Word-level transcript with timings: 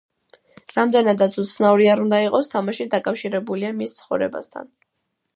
რამდენადაც 0.77 1.35
უცნაური 1.43 1.89
არ 1.95 2.01
უნდა 2.05 2.19
იყოს 2.27 2.49
თამაში 2.53 2.87
დაკავშირებულია 2.93 3.69
მის 3.83 3.93
ცხოვრებასთან. 3.99 4.73